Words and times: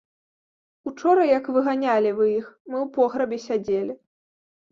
Учора, 0.91 1.25
як 1.37 1.49
выганялі 1.57 2.13
вы 2.19 2.25
іх, 2.39 2.47
мы 2.71 2.75
ў 2.85 2.87
пограбе 2.95 3.37
сядзелі. 3.47 3.93